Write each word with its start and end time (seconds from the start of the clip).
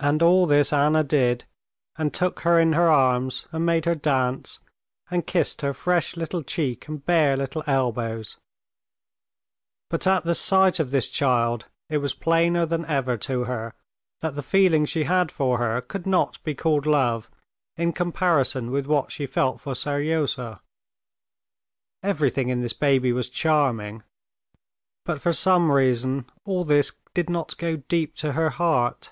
And 0.00 0.22
all 0.22 0.46
this 0.46 0.72
Anna 0.72 1.04
did, 1.04 1.44
and 1.96 2.12
took 2.12 2.40
her 2.40 2.58
in 2.58 2.72
her 2.72 2.90
arms 2.90 3.46
and 3.52 3.64
made 3.64 3.84
her 3.84 3.94
dance, 3.94 4.58
and 5.08 5.24
kissed 5.26 5.62
her 5.62 5.72
fresh 5.72 6.16
little 6.16 6.42
cheek 6.42 6.88
and 6.88 7.06
bare 7.06 7.36
little 7.36 7.62
elbows; 7.66 8.36
but 9.88 10.04
at 10.08 10.24
the 10.24 10.34
sight 10.34 10.80
of 10.80 10.90
this 10.90 11.08
child 11.08 11.66
it 11.88 11.98
was 11.98 12.12
plainer 12.12 12.66
than 12.66 12.84
ever 12.86 13.16
to 13.18 13.44
her 13.44 13.72
that 14.20 14.34
the 14.34 14.42
feeling 14.42 14.84
she 14.84 15.04
had 15.04 15.30
for 15.30 15.58
her 15.58 15.80
could 15.80 16.06
not 16.08 16.42
be 16.42 16.56
called 16.56 16.86
love 16.86 17.30
in 17.76 17.92
comparison 17.92 18.72
with 18.72 18.86
what 18.86 19.12
she 19.12 19.26
felt 19.26 19.60
for 19.60 19.74
Seryozha. 19.76 20.60
Everything 22.02 22.48
in 22.48 22.62
this 22.62 22.74
baby 22.74 23.12
was 23.12 23.30
charming, 23.30 24.02
but 25.04 25.22
for 25.22 25.32
some 25.32 25.70
reason 25.70 26.28
all 26.44 26.64
this 26.64 26.92
did 27.14 27.30
not 27.30 27.56
go 27.58 27.76
deep 27.76 28.16
to 28.16 28.32
her 28.32 28.50
heart. 28.50 29.10